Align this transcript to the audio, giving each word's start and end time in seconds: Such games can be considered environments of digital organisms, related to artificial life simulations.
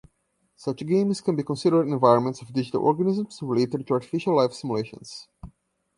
Such 0.55 0.77
games 0.87 1.21
can 1.21 1.35
be 1.35 1.43
considered 1.43 1.83
environments 1.87 2.41
of 2.41 2.51
digital 2.51 2.81
organisms, 2.81 3.39
related 3.43 3.85
to 3.85 3.93
artificial 3.93 4.35
life 4.37 4.51
simulations. 4.51 5.27